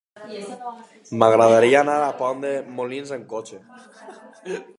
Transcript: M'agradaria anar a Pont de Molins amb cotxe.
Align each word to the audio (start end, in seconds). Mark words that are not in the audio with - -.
M'agradaria 1.23 1.83
anar 1.85 1.99
a 2.07 2.09
Pont 2.23 2.41
de 2.47 2.53
Molins 2.81 3.15
amb 3.19 3.29
cotxe. 3.37 3.61